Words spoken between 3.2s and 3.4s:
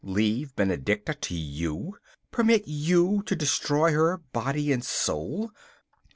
to